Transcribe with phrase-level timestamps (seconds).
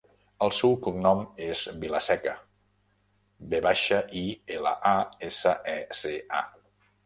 [0.43, 2.33] El seu cognom és Vilaseca:
[3.53, 4.27] ve baixa, i,
[4.59, 4.99] ela, a,
[5.33, 6.47] essa, e, ce, a.